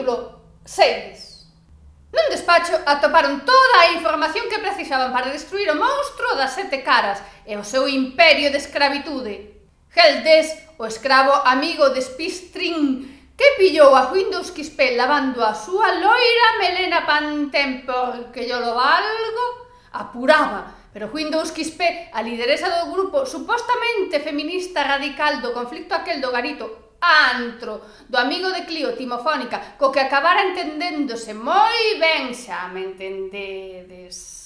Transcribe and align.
capítulo 0.00 0.40
6. 0.64 1.28
Nun 2.10 2.26
despacho 2.32 2.72
atoparon 2.88 3.44
toda 3.44 3.76
a 3.84 3.92
información 3.92 4.48
que 4.48 4.58
precisaban 4.58 5.12
para 5.12 5.30
destruir 5.30 5.68
o 5.70 5.76
monstro 5.76 6.34
das 6.40 6.56
sete 6.56 6.80
caras 6.80 7.20
e 7.44 7.54
o 7.54 7.62
seu 7.62 7.84
imperio 7.84 8.48
de 8.50 8.58
escravitude. 8.58 9.60
Heldes, 9.92 10.56
o 10.80 10.88
escravo 10.88 11.36
amigo 11.44 11.92
de 11.92 12.00
Spistrin, 12.00 13.04
que 13.36 13.60
pillou 13.60 13.92
a 13.92 14.08
Windows 14.08 14.50
Quispe 14.50 14.96
lavando 14.96 15.44
a 15.44 15.52
súa 15.52 15.92
loira 15.92 16.48
melena 16.58 17.04
pantempor 17.04 18.32
porque 18.32 18.48
yo 18.48 18.58
lo 18.58 18.72
valgo, 18.74 19.46
apuraba. 19.92 20.80
Pero 20.90 21.12
Windows 21.12 21.52
Quispe, 21.52 22.10
a 22.10 22.24
lideresa 22.24 22.72
do 22.72 22.90
grupo 22.90 23.22
supostamente 23.28 24.18
feminista 24.18 24.82
radical 24.82 25.44
do 25.44 25.54
conflicto 25.54 25.94
aquel 25.94 26.18
do 26.18 26.32
Garito 26.34 26.89
antro 27.00 27.80
do 28.08 28.16
amigo 28.20 28.52
de 28.52 28.68
Clio 28.68 28.92
Timofónica, 28.94 29.76
co 29.80 29.90
que 29.90 30.00
acabara 30.00 30.44
entendéndose 30.44 31.32
moi 31.32 31.96
ben, 31.96 32.36
xa 32.36 32.68
me 32.68 32.84
entendedes. 32.92 34.40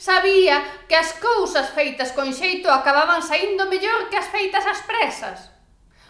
Sabía 0.00 0.86
que 0.88 0.96
as 0.96 1.12
cousas 1.20 1.72
feitas 1.76 2.12
con 2.12 2.32
xeito 2.32 2.72
acababan 2.72 3.20
saindo 3.20 3.68
mellor 3.68 4.08
que 4.08 4.16
as 4.16 4.28
feitas 4.32 4.64
ás 4.64 4.80
presas. 4.88 5.52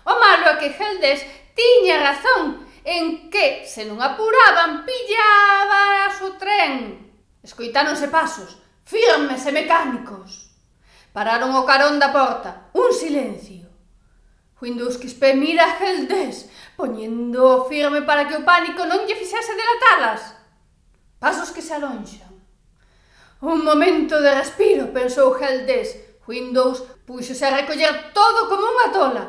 O 0.06 0.14
malo 0.14 0.46
é 0.55 0.58
que 0.62 0.70
Heldes 0.70 1.27
tiña 1.58 1.98
razón 1.98 2.70
en 2.84 3.28
que, 3.30 3.66
se 3.66 3.84
non 3.84 3.98
apuraban, 3.98 4.86
pillabas 4.86 6.16
o 6.22 6.38
tren. 6.38 7.12
Escoitáronse 7.42 8.08
pasos, 8.08 8.62
firmes 8.86 9.42
e 9.44 9.52
mecánicos. 9.52 10.55
Pararon 11.12 11.52
o 11.58 11.66
carón 11.66 11.98
da 11.98 12.14
porta, 12.14 12.70
un 12.72 12.94
silencio. 12.94 13.59
Windows 14.60 15.00
Mira 15.37 15.77
Heldes, 15.80 16.50
poñendo 16.77 17.64
firme 17.64 18.02
para 18.02 18.28
que 18.28 18.37
o 18.37 18.45
pánico 18.45 18.84
non 18.84 19.09
lle 19.09 19.16
fixese 19.16 19.56
delatalas. 19.56 20.36
Pasos 21.16 21.48
que 21.48 21.64
se 21.64 21.72
alonxan. 21.72 22.28
Un 23.41 23.64
momento 23.64 24.20
de 24.20 24.36
respiro, 24.36 24.92
pensou 24.92 25.33
Heldes. 25.33 25.97
Windows 26.28 26.84
puxose 27.08 27.44
a 27.48 27.56
recoller 27.56 28.12
todo 28.12 28.53
como 28.53 28.69
unha 28.69 28.92
tola. 28.92 29.25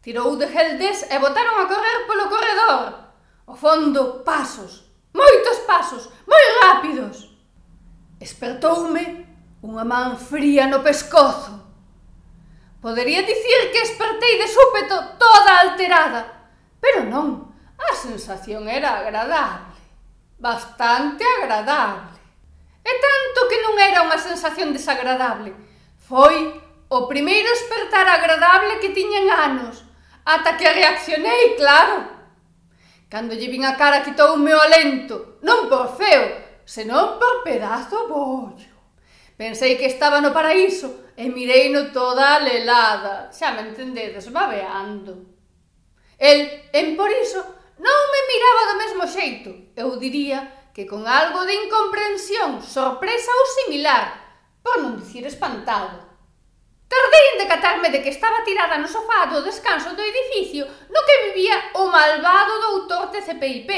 Tirou 0.00 0.32
de 0.40 0.48
Heldes 0.48 1.04
e 1.12 1.16
botaron 1.20 1.60
a 1.60 1.68
correr 1.68 2.08
polo 2.08 2.32
corredor. 2.32 3.12
O 3.44 3.52
fondo, 3.52 4.24
pasos. 4.24 4.88
Moitos 5.12 5.60
pasos, 5.68 6.08
moi 6.24 6.44
rápidos. 6.64 7.28
Espertoume 8.16 9.28
unha 9.60 9.84
man 9.84 10.16
fría 10.16 10.64
no 10.64 10.80
pescozo. 10.80 11.59
Podería 12.80 13.20
dicir 13.22 13.72
que 13.72 13.82
espertei 13.84 14.40
de 14.40 14.48
súpeto 14.48 14.96
toda 15.20 15.60
alterada, 15.60 16.48
pero 16.80 17.04
non, 17.04 17.52
a 17.76 17.92
sensación 17.92 18.72
era 18.72 19.04
agradable, 19.04 19.76
bastante 20.40 21.20
agradable. 21.20 22.16
E 22.80 22.92
tanto 22.96 23.52
que 23.52 23.60
non 23.60 23.76
era 23.76 24.00
unha 24.00 24.16
sensación 24.16 24.72
desagradable, 24.72 25.52
foi 26.08 26.56
o 26.88 27.04
primeiro 27.04 27.52
espertar 27.52 28.08
agradable 28.08 28.80
que 28.80 28.96
tiñen 28.96 29.28
anos, 29.28 29.84
ata 30.24 30.56
que 30.56 30.64
reaccionei, 30.64 31.60
claro. 31.60 32.08
Cando 33.12 33.36
lle 33.36 33.52
vin 33.52 33.68
a 33.68 33.76
cara 33.76 34.00
quitoume 34.00 34.56
o 34.56 34.64
alento, 34.64 35.36
non 35.44 35.68
por 35.68 36.00
feo, 36.00 36.64
senón 36.64 37.20
por 37.20 37.44
pedazo 37.44 38.08
bollo. 38.08 38.69
Pensei 39.40 39.78
que 39.80 39.86
estaba 39.86 40.20
no 40.20 40.36
paraíso 40.36 41.16
e 41.16 41.24
mirei 41.32 41.72
no 41.72 41.88
toda 41.96 42.44
lelada. 42.44 43.32
Xa 43.32 43.56
me 43.56 43.72
entendedes, 43.72 44.28
babeando. 44.28 45.32
El, 46.20 46.68
en 46.76 46.92
por 46.92 47.08
iso, 47.08 47.40
non 47.80 48.00
me 48.12 48.20
miraba 48.28 48.68
do 48.68 48.76
mesmo 48.84 49.04
xeito. 49.08 49.72
Eu 49.72 49.96
diría 49.96 50.68
que 50.76 50.84
con 50.84 51.08
algo 51.08 51.48
de 51.48 51.56
incomprensión, 51.56 52.60
sorpresa 52.60 53.32
ou 53.32 53.46
similar, 53.64 54.12
por 54.60 54.84
non 54.84 55.00
dicir 55.00 55.24
espantado. 55.24 56.04
Tardei 56.84 57.24
en 57.32 57.40
decatarme 57.40 57.88
de 57.88 58.04
que 58.04 58.12
estaba 58.12 58.44
tirada 58.44 58.76
no 58.76 58.92
sofá 58.92 59.24
do 59.24 59.40
descanso 59.40 59.96
do 59.96 60.04
edificio 60.04 60.68
no 60.92 61.00
que 61.08 61.32
vivía 61.32 61.72
o 61.80 61.88
malvado 61.88 62.60
doutor 62.60 63.08
TCPIP 63.08 63.70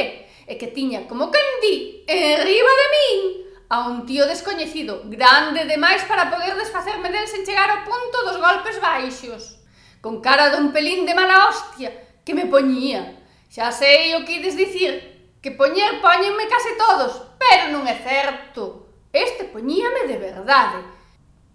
e 0.43 0.59
que 0.59 0.75
tiña, 0.75 1.07
como 1.07 1.31
quen 1.31 1.49
di, 1.63 2.03
enriba 2.11 2.73
de 2.83 2.87
min, 2.99 3.43
a 3.73 3.89
un 3.89 4.05
tío 4.05 4.27
descoñecido, 4.27 5.01
grande 5.07 5.65
demais 5.65 6.05
para 6.05 6.29
poder 6.29 6.55
desfacerme 6.57 7.09
del 7.09 7.25
sen 7.25 7.41
chegar 7.41 7.73
ao 7.73 7.89
punto 7.89 8.21
dos 8.29 8.37
golpes 8.37 8.77
baixos, 8.77 9.65
con 10.05 10.21
cara 10.21 10.53
dun 10.53 10.77
pelín 10.77 11.09
de 11.09 11.17
mala 11.17 11.49
hostia 11.49 11.89
que 12.21 12.37
me 12.37 12.45
poñía. 12.53 13.17
Xa 13.49 13.73
sei 13.73 14.13
o 14.13 14.29
que 14.29 14.45
ides 14.45 14.61
dicir, 14.61 14.93
que 15.41 15.57
poñer 15.57 16.05
poñenme 16.05 16.53
case 16.53 16.77
todos, 16.77 17.25
pero 17.41 17.73
non 17.73 17.89
é 17.89 17.97
certo. 17.97 18.93
Este 19.09 19.49
poñíame 19.49 20.05
de 20.05 20.21
verdade. 20.21 20.85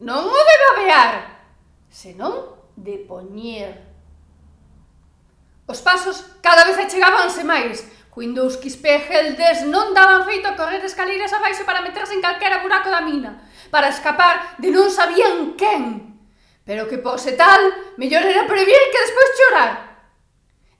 Non 0.01 0.25
o 0.25 0.41
de 0.41 0.55
babear, 0.73 1.13
senón 1.93 2.57
de 2.73 2.97
poñer. 3.05 3.77
Os 5.69 5.85
pasos 5.85 6.25
cada 6.41 6.65
vez 6.65 6.81
achegábanse 6.81 7.45
máis, 7.45 7.85
Windows 8.17 8.57
XP 8.57 8.85
Hell 9.05 9.37
non 9.69 9.93
daban 9.93 10.25
feito 10.25 10.49
a 10.49 10.57
correr 10.57 10.81
escaleiras 10.81 11.29
abaixo 11.37 11.61
para 11.69 11.85
meterse 11.85 12.17
en 12.17 12.25
calquera 12.25 12.65
buraco 12.65 12.89
da 12.89 13.05
mina, 13.05 13.37
para 13.69 13.93
escapar 13.93 14.57
de 14.57 14.73
non 14.73 14.89
sabían 14.89 15.53
quen. 15.53 16.17
Pero 16.65 16.89
que 16.89 16.97
pose 16.97 17.37
tal, 17.37 17.61
mellor 18.01 18.25
era 18.25 18.49
previr 18.49 18.81
que 18.89 19.03
despois 19.05 19.37
chorar. 19.37 19.71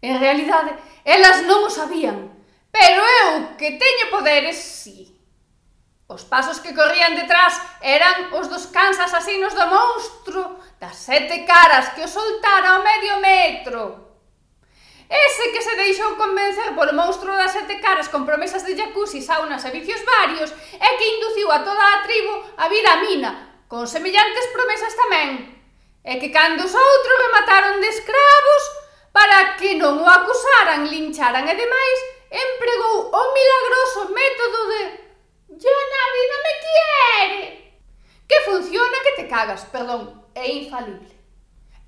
En 0.02 0.18
realidade, 0.18 0.74
elas 1.06 1.46
non 1.46 1.62
o 1.62 1.70
sabían, 1.70 2.34
pero 2.74 3.06
eu 3.06 3.54
que 3.54 3.78
teño 3.78 4.10
poderes, 4.10 4.58
si. 4.58 5.06
Sí. 5.06 5.18
Os 6.10 6.26
pasos 6.26 6.58
que 6.58 6.74
corrían 6.74 7.14
detrás 7.14 7.62
eran 7.86 8.34
os 8.34 8.50
dos 8.50 8.66
cans 8.74 8.98
asasinos 8.98 9.54
do 9.54 9.68
monstro 9.70 10.58
das 10.82 10.98
sete 10.98 11.46
caras 11.46 11.94
que 11.94 12.02
o 12.02 12.10
soltara 12.10 12.74
ao 12.74 12.82
medio 12.82 13.22
metro. 13.22 14.07
Ese 15.08 15.52
que 15.52 15.62
se 15.62 15.76
deixou 15.76 16.20
convencer 16.20 16.76
polo 16.76 16.92
monstro 16.92 17.32
das 17.32 17.56
sete 17.56 17.80
caras 17.80 18.12
con 18.12 18.28
promesas 18.28 18.68
de 18.68 18.76
jacuzzi, 18.76 19.24
saunas 19.24 19.64
e 19.64 19.72
vicios 19.72 20.04
varios 20.04 20.52
e 20.52 20.90
que 21.00 21.10
induciu 21.16 21.48
a 21.48 21.64
toda 21.64 21.80
a 21.80 22.04
tribo 22.04 22.44
a 22.60 22.68
vir 22.68 22.84
a 22.84 23.00
mina, 23.00 23.32
con 23.72 23.88
semellantes 23.88 24.52
promesas 24.52 24.94
tamén. 25.00 25.48
E 26.04 26.20
que 26.20 26.28
cando 26.28 26.68
os 26.68 26.76
outros 26.76 27.18
me 27.24 27.30
mataron 27.40 27.80
de 27.80 27.88
escravos 27.88 28.64
para 29.16 29.56
que 29.56 29.80
non 29.80 29.96
o 30.04 30.08
acusaran, 30.08 30.92
lincharan 30.92 31.48
e 31.48 31.56
demais, 31.56 32.00
empregou 32.28 33.08
o 33.08 33.22
milagroso 33.32 34.12
método 34.12 34.60
de 34.76 34.82
«Ya 35.56 35.72
nadie 35.72 36.24
non 36.28 36.42
me 36.44 36.54
quiere!» 36.60 37.44
que 38.28 38.44
funciona 38.44 38.98
que 39.04 39.24
te 39.24 39.28
cagas, 39.28 39.64
perdón, 39.72 40.28
é 40.36 40.52
infalible. 40.52 41.17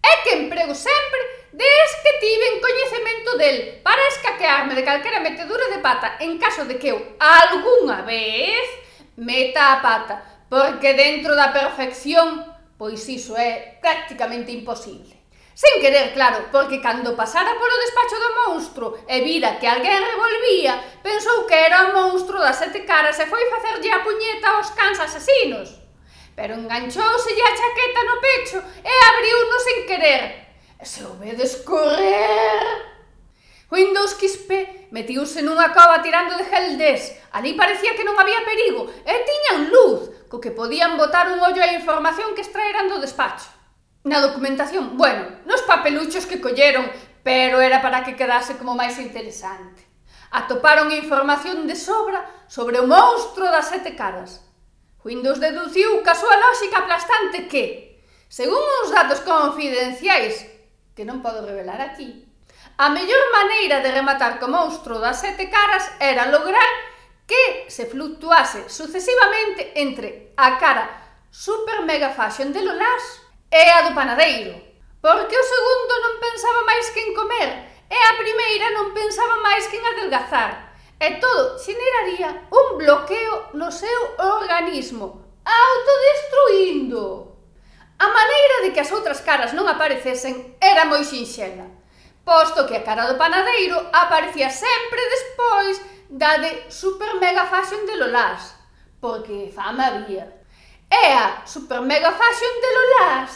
É 0.02 0.24
que 0.24 0.36
emprego 0.36 0.74
sempre 0.76 1.22
des 1.52 1.92
que 2.04 2.14
tiven 2.20 2.62
coñecemento 2.62 3.38
del 3.38 3.82
para 3.82 4.08
escaquearme 4.08 4.76
de 4.76 4.84
calquera 4.84 5.20
metedura 5.20 5.68
de 5.70 5.80
pata 5.80 6.18
en 6.20 6.38
caso 6.38 6.66
de 6.66 6.78
que 6.78 6.90
eu 6.90 7.18
algunha 7.20 8.02
vez 8.04 8.68
meta 9.18 9.74
a 9.74 9.82
pata, 9.82 10.16
porque 10.50 10.94
dentro 10.94 11.36
da 11.36 11.52
perfección, 11.52 12.46
pois 12.78 13.04
iso 13.10 13.36
é 13.36 13.78
prácticamente 13.82 14.52
imposible. 14.52 15.20
Sen 15.60 15.84
querer, 15.84 16.14
claro, 16.14 16.48
porque 16.56 16.80
cando 16.80 17.20
pasara 17.20 17.60
polo 17.60 17.84
despacho 17.84 18.16
do 18.16 18.32
monstro 18.40 18.86
e 19.04 19.20
vira 19.20 19.60
que 19.60 19.68
alguén 19.68 20.00
revolvía, 20.00 20.80
pensou 21.04 21.44
que 21.44 21.58
era 21.68 21.92
o 21.92 21.94
monstro 22.00 22.40
das 22.40 22.56
sete 22.56 22.88
caras 22.88 23.20
e 23.20 23.28
foi 23.28 23.44
facerlle 23.52 23.92
a 23.92 24.00
puñeta 24.00 24.48
aos 24.56 24.72
cans 24.72 25.04
asesinos 25.04 25.89
pero 26.40 26.56
enganchouselle 26.56 27.44
a 27.44 27.52
chaqueta 27.52 28.02
no 28.08 28.16
pecho 28.24 28.64
e 28.80 28.94
abriuno 29.12 29.58
sen 29.60 29.80
querer. 29.84 30.24
E 30.80 30.86
se 30.88 31.04
o 31.04 31.20
vedes 31.20 31.68
correr... 31.68 32.88
Windows 33.70 33.90
Indous 33.90 34.14
Quispe 34.16 34.88
metiuse 34.90 35.44
nunha 35.44 35.76
cova 35.76 36.00
tirando 36.00 36.40
de 36.40 36.48
geldés. 36.48 37.12
Ali 37.36 37.60
parecía 37.60 37.92
que 37.92 38.08
non 38.08 38.16
había 38.16 38.40
perigo 38.48 38.88
e 39.04 39.14
tiñan 39.28 39.68
luz, 39.68 40.32
co 40.32 40.40
que 40.40 40.56
podían 40.56 40.96
botar 40.96 41.28
un 41.28 41.44
ollo 41.44 41.60
á 41.60 41.76
información 41.76 42.32
que 42.32 42.42
extraeran 42.42 42.88
do 42.88 43.04
despacho. 43.04 43.52
Na 44.08 44.24
documentación, 44.24 44.96
bueno, 44.96 45.44
nos 45.44 45.62
papeluchos 45.68 46.24
que 46.24 46.40
colleron, 46.40 46.88
pero 47.20 47.60
era 47.60 47.84
para 47.84 48.08
que 48.08 48.16
quedase 48.16 48.56
como 48.56 48.80
máis 48.80 48.96
interesante. 48.96 49.84
Atoparon 50.32 50.96
información 50.96 51.68
de 51.68 51.76
sobra 51.76 52.24
sobre 52.48 52.80
o 52.80 52.88
monstro 52.88 53.52
das 53.52 53.70
sete 53.70 53.94
caras, 53.94 54.49
Windows 55.04 55.40
deduciu 55.40 56.04
ca 56.04 56.12
súa 56.12 56.36
lógica 56.36 56.84
aplastante 56.84 57.48
que, 57.48 58.04
según 58.28 58.60
uns 58.60 58.92
datos 58.92 59.24
confidenciais 59.24 60.44
que 60.92 61.08
non 61.08 61.24
podo 61.24 61.48
revelar 61.48 61.80
aquí, 61.80 62.28
a 62.76 62.92
mellor 62.92 63.24
maneira 63.32 63.80
de 63.80 63.96
rematar 63.96 64.44
co 64.44 64.52
monstro 64.52 65.00
das 65.00 65.24
sete 65.24 65.48
caras 65.48 65.88
era 66.04 66.28
lograr 66.28 66.68
que 67.24 67.72
se 67.72 67.88
fluctuase 67.88 68.68
sucesivamente 68.68 69.72
entre 69.80 70.36
a 70.36 70.60
cara 70.60 70.92
super 71.32 71.88
mega 71.88 72.12
fashion 72.12 72.52
de 72.52 72.60
Lolás 72.60 73.24
e 73.48 73.64
a 73.72 73.88
do 73.88 73.96
panadeiro, 73.96 74.60
porque 75.00 75.36
o 75.40 75.48
segundo 75.48 75.94
non 75.96 76.16
pensaba 76.20 76.62
máis 76.68 76.92
que 76.92 77.02
en 77.08 77.12
comer 77.16 77.50
e 77.88 77.98
a 77.98 78.14
primeira 78.20 78.68
non 78.76 78.92
pensaba 78.92 79.40
máis 79.40 79.64
que 79.72 79.80
en 79.80 79.86
adelgazar, 79.96 80.69
e 81.00 81.16
todo 81.16 81.58
xeneraría 81.58 82.48
un 82.52 82.78
bloqueo 82.78 83.56
no 83.56 83.72
seu 83.72 84.20
organismo, 84.20 85.24
autodestruindo. 85.48 87.40
A 88.00 88.08
maneira 88.08 88.56
de 88.64 88.70
que 88.76 88.84
as 88.84 88.92
outras 88.92 89.24
caras 89.24 89.56
non 89.56 89.68
aparecesen 89.68 90.60
era 90.60 90.84
moi 90.84 91.08
sinxela, 91.08 91.68
posto 92.28 92.68
que 92.68 92.76
a 92.76 92.84
cara 92.84 93.08
do 93.08 93.16
panadeiro 93.16 93.80
aparecía 93.96 94.52
sempre 94.52 95.02
despois 95.08 95.76
da 96.12 96.38
de 96.38 96.68
Super 96.68 97.16
Mega 97.20 97.48
Fashion 97.48 97.88
de 97.88 97.96
Lolás, 97.96 98.56
porque 99.00 99.52
fama 99.56 99.88
había. 99.88 100.28
E 100.90 101.04
a 101.16 101.46
Super 101.46 101.80
Mega 101.82 102.12
Fashion 102.12 102.56
de 102.60 102.70
Lolás 102.76 103.32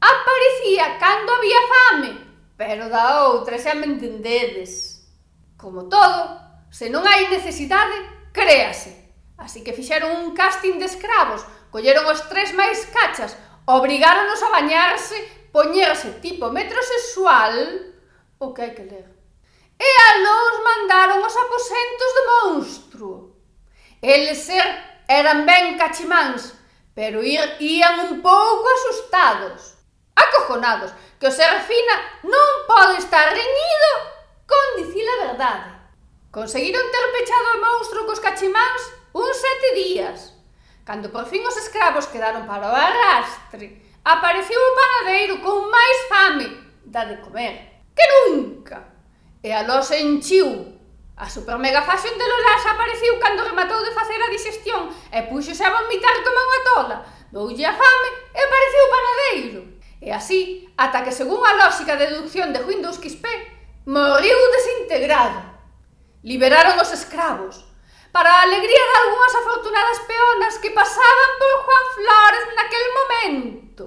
aparecía 0.00 0.98
cando 0.98 1.32
había 1.32 1.60
fame, 1.72 2.12
pero 2.56 2.88
da 2.88 3.28
outra 3.28 3.56
xa 3.56 3.72
me 3.72 3.86
entendedes. 3.86 5.00
Como 5.56 5.88
todo, 5.88 6.49
Se 6.70 6.86
non 6.86 7.02
hai 7.02 7.26
necesidade, 7.26 8.30
créase. 8.30 9.10
Así 9.34 9.66
que 9.66 9.74
fixeron 9.74 10.22
un 10.22 10.38
casting 10.38 10.78
de 10.78 10.86
escravos, 10.86 11.42
colleron 11.74 12.06
os 12.06 12.22
tres 12.30 12.54
máis 12.54 12.86
cachas, 12.94 13.34
obrigáronos 13.66 14.38
a 14.46 14.54
bañarse, 14.54 15.18
poñerse 15.50 16.22
tipo 16.22 16.54
metrosexual, 16.54 17.90
o 18.38 18.54
que 18.54 18.62
hai 18.62 18.72
que 18.72 18.86
ler. 18.86 19.06
E 19.80 19.90
a 19.90 20.10
los 20.22 20.52
mandaron 20.62 21.18
os 21.24 21.34
aposentos 21.34 22.10
de 22.14 22.22
monstruo. 22.30 23.16
Eles 23.98 24.46
ser 24.46 24.66
eran 25.08 25.42
ben 25.42 25.74
cachimáns, 25.74 26.54
pero 26.94 27.24
ir, 27.24 27.40
ían 27.58 27.98
un 28.06 28.22
pouco 28.22 28.66
asustados, 28.70 29.74
acojonados, 30.14 30.94
que 31.18 31.26
o 31.26 31.34
Serafina 31.34 32.22
non 32.22 32.48
pode 32.70 33.02
estar 33.02 33.26
reñido 33.32 33.90
con 34.46 34.64
dicir 34.78 35.02
a 35.08 35.34
verdade. 35.34 35.79
Conseguiron 36.30 36.82
ter 36.92 37.06
pechado 37.10 37.58
o 37.58 37.60
monstro 37.60 38.06
cos 38.06 38.22
cachimáns 38.22 38.82
uns 39.10 39.34
sete 39.34 39.74
días. 39.74 40.30
Cando 40.86 41.10
por 41.10 41.26
fin 41.26 41.42
os 41.42 41.58
escravos 41.58 42.06
quedaron 42.06 42.46
para 42.46 42.70
o 42.70 42.74
arrastre, 42.74 43.82
apareceu 44.06 44.54
o 44.54 44.76
panadeiro 44.78 45.42
con 45.42 45.66
máis 45.66 45.98
fame 46.06 46.46
da 46.86 47.02
de 47.10 47.18
comer 47.18 47.82
que 47.90 48.06
nunca. 48.14 48.94
E 49.42 49.50
a 49.50 49.66
los 49.66 49.90
enchiu. 49.90 50.78
A 51.18 51.26
super 51.26 51.58
mega 51.58 51.82
fashion 51.82 52.14
de 52.14 52.22
Lolas 52.22 52.62
apareciu 52.62 53.18
cando 53.18 53.42
rematou 53.42 53.82
de 53.82 53.90
facer 53.90 54.22
a 54.22 54.30
digestión 54.30 54.86
e 55.10 55.26
puxose 55.26 55.66
a 55.66 55.74
vomitar 55.74 56.14
como 56.22 56.38
unha 56.46 56.60
tola. 56.62 56.96
Doulle 57.34 57.66
a 57.66 57.74
fame 57.74 58.10
e 58.30 58.38
apareceu 58.38 58.82
o 58.86 58.92
panadeiro. 58.94 59.60
E 59.98 60.14
así, 60.14 60.70
ata 60.78 61.02
que 61.02 61.10
según 61.10 61.42
a 61.42 61.58
lógica 61.58 61.98
de 61.98 62.06
deducción 62.06 62.54
de 62.54 62.62
Windows 62.62 63.02
XP, 63.02 63.26
morriu 63.90 64.38
desintegrado. 64.54 65.49
Liberaron 66.22 66.76
os 66.76 66.92
escravos, 66.92 67.64
para 68.12 68.28
a 68.28 68.42
alegría 68.42 68.84
de 68.84 68.96
algunhas 69.00 69.34
afortunadas 69.40 69.98
peonas 70.04 70.58
que 70.58 70.70
pasaban 70.70 71.30
por 71.40 71.52
Juan 71.64 71.86
Flores 71.96 72.44
naquel 72.60 72.86
momento. 73.00 73.84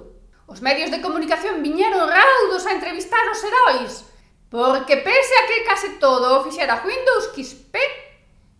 Os 0.50 0.58
medios 0.60 0.90
de 0.90 1.00
comunicación 1.00 1.62
viñeron 1.62 2.10
raudos 2.10 2.66
a 2.66 2.72
entrevistar 2.72 3.22
os 3.30 3.38
heróis, 3.38 4.04
porque 4.50 4.96
pese 4.98 5.34
a 5.38 5.46
que 5.46 5.62
case 5.62 5.90
todo 6.02 6.40
o 6.40 6.42
fixera 6.42 6.82
Windows 6.82 7.30
XP, 7.38 7.78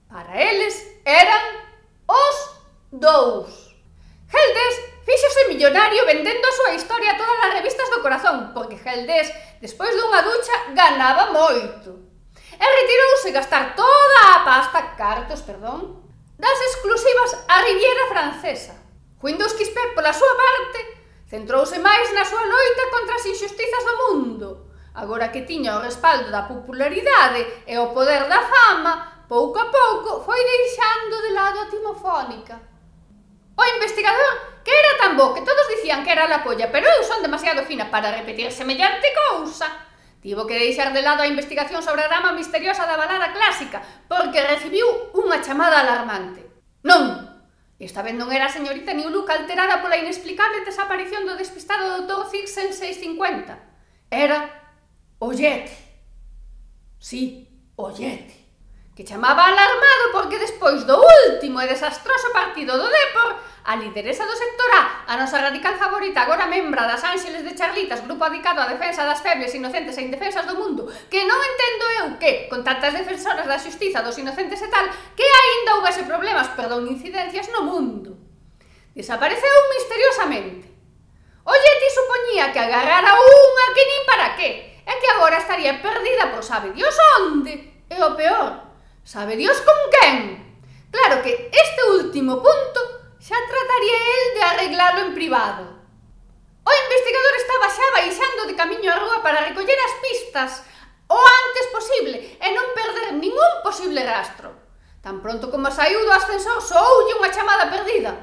para 0.07 0.39
eles 0.39 0.79
eran 1.05 1.43
os 2.07 2.37
dous. 2.95 3.75
Heldes 4.31 4.75
fíxose 5.03 5.51
millonario 5.51 6.07
vendendo 6.07 6.47
a 6.47 6.57
súa 6.63 6.75
historia 6.79 7.11
a 7.11 7.19
todas 7.19 7.39
as 7.43 7.55
revistas 7.59 7.91
do 7.91 8.03
corazón, 8.07 8.55
porque 8.55 8.79
Heldes, 8.79 9.35
despois 9.59 9.91
dunha 9.99 10.23
ducha, 10.23 10.55
ganaba 10.79 11.35
moito 11.35 12.14
e 12.59 12.65
retirouse 12.65 13.31
gastar 13.33 13.75
toda 13.75 14.21
a 14.35 14.45
pasta, 14.45 14.95
cartos, 14.97 15.43
perdón, 15.43 16.03
das 16.39 16.59
exclusivas 16.61 17.45
a 17.49 17.63
Riviera 17.63 18.07
Francesa. 18.09 18.75
Windows 19.23 19.57
XP, 19.57 19.95
pola 19.95 20.13
súa 20.13 20.35
parte, 20.37 20.81
centrouse 21.31 21.79
máis 21.79 22.13
na 22.13 22.25
súa 22.25 22.45
loita 22.45 22.93
contra 22.93 23.17
as 23.17 23.27
injustizas 23.27 23.85
do 23.85 23.95
mundo. 24.05 24.49
Agora 24.95 25.33
que 25.33 25.43
tiña 25.43 25.79
o 25.79 25.83
respaldo 25.83 26.31
da 26.31 26.47
popularidade 26.47 27.65
e 27.67 27.75
o 27.79 27.91
poder 27.91 28.29
da 28.29 28.43
fama, 28.45 29.25
pouco 29.27 29.59
a 29.59 29.67
pouco 29.73 30.23
foi 30.23 30.39
deixando 30.39 31.17
de 31.25 31.33
lado 31.33 31.59
a 31.61 31.71
timofónica. 31.73 32.55
O 33.57 33.65
investigador, 33.65 34.63
que 34.63 34.71
era 34.71 34.99
tan 34.99 35.17
bo 35.17 35.33
que 35.33 35.43
todos 35.43 35.71
dicían 35.71 36.05
que 36.05 36.13
era 36.13 36.29
la 36.29 36.43
polla, 36.43 36.71
pero 36.71 36.87
eu 36.87 37.03
son 37.03 37.23
demasiado 37.23 37.65
fina 37.65 37.91
para 37.91 38.11
repetir 38.11 38.51
semellante 38.51 39.09
cousa, 39.15 39.67
Tivo 40.25 40.47
que 40.47 40.57
deixar 40.57 40.95
de 40.95 41.03
lado 41.03 41.21
a 41.21 41.27
investigación 41.29 41.83
sobre 41.83 42.01
a 42.01 42.09
dama 42.09 42.33
misteriosa 42.33 42.89
da 42.89 42.97
balada 42.97 43.37
clásica 43.37 43.85
porque 44.09 44.41
recibiu 44.41 44.89
unha 45.13 45.45
chamada 45.45 45.85
alarmante. 45.85 46.41
Non! 46.81 47.29
Esta 47.77 48.01
vez 48.01 48.17
non 48.17 48.33
era 48.33 48.49
a 48.49 48.57
señorita 48.57 48.97
Niuluca 48.97 49.37
alterada 49.37 49.85
pola 49.85 50.01
inexplicable 50.01 50.65
desaparición 50.65 51.29
do 51.29 51.37
despistado 51.37 52.09
doutor 52.09 52.33
Zixen 52.33 52.73
650. 52.73 53.53
Era 54.09 54.49
o 55.21 55.29
Yeti. 55.29 55.77
Sí, 56.97 57.45
o 57.77 57.93
Yeti 57.93 58.44
que 58.95 59.03
chamaba 59.05 59.47
alarmado 59.47 60.05
porque 60.13 60.39
despois 60.39 60.87
do 60.87 60.95
último 60.95 61.59
e 61.59 61.67
desastroso 61.67 62.31
partido 62.31 62.79
do 62.79 62.87
Depor, 62.87 63.43
a 63.67 63.75
lideresa 63.75 64.23
do 64.23 64.37
sector 64.39 64.71
A, 64.71 64.83
a 65.11 65.19
nosa 65.19 65.43
radical 65.43 65.75
favorita, 65.75 66.23
agora 66.23 66.47
membra 66.47 66.87
das 66.87 67.03
Ángeles 67.03 67.43
de 67.43 67.59
Charlitas, 67.59 68.07
grupo 68.07 68.23
adicado 68.23 68.63
á 68.63 68.71
defensa 68.71 69.03
das 69.03 69.19
febles, 69.19 69.51
inocentes 69.51 69.99
e 69.99 70.07
indefensas 70.07 70.47
do 70.47 70.55
mundo, 70.55 70.87
que 71.11 71.27
non 71.27 71.41
entendo 71.43 71.85
eu 71.99 72.07
que, 72.23 72.47
con 72.47 72.63
tantas 72.63 72.95
defensoras 72.95 73.51
da 73.51 73.59
xustiza 73.59 74.07
dos 74.07 74.15
inocentes 74.15 74.63
e 74.63 74.71
tal, 74.71 74.87
que 75.19 75.27
aínda 75.27 75.75
houvese 75.75 76.07
problemas, 76.07 76.55
perdón, 76.55 76.87
incidencias 76.87 77.51
no 77.51 77.67
mundo. 77.67 78.15
Desapareceu 78.95 79.59
misteriosamente. 79.75 80.71
Oye, 81.43 81.71
ti 81.83 81.89
supoñía 81.91 82.55
que 82.55 82.63
agarrara 82.63 83.11
unha 83.11 83.67
que 83.75 83.85
nin 83.91 84.03
para 84.07 84.39
qué, 84.39 84.51
e 84.87 84.93
que 85.03 85.09
agora 85.19 85.43
estaría 85.43 85.83
perdida 85.83 86.31
por 86.31 86.47
sabe 86.47 86.71
Dios 86.71 86.95
onde, 87.19 87.75
e 87.91 87.97
o 87.99 88.15
peor, 88.15 88.64
Sabe 89.05 89.37
Dios 89.37 89.61
con 89.61 89.77
quen? 89.93 90.57
Claro 90.91 91.23
que 91.23 91.51
este 91.53 91.83
último 92.01 92.37
punto 92.43 92.81
xa 93.21 93.37
trataría 93.37 93.99
el 94.01 94.35
de 94.35 94.43
arreglalo 94.43 95.01
en 95.05 95.15
privado. 95.15 95.65
O 96.65 96.71
investigador 96.73 97.35
estaba 97.37 97.69
xa 97.69 97.87
baixando 97.93 98.43
de 98.49 98.57
camiño 98.57 98.89
a 98.91 98.97
rúa 98.97 99.23
para 99.23 99.45
recoller 99.45 99.77
as 99.77 99.95
pistas 100.01 100.53
o 101.09 101.21
antes 101.21 101.67
posible 101.69 102.17
e 102.41 102.49
non 102.57 102.73
perder 102.73 103.21
ningún 103.21 103.53
posible 103.61 104.01
rastro. 104.09 104.57
Tan 105.05 105.21
pronto 105.21 105.53
como 105.53 105.69
saiu 105.69 106.01
do 106.01 106.13
ascensor, 106.17 106.65
sooulle 106.65 107.21
unha 107.21 107.29
chamada 107.29 107.69
perdida. 107.69 108.17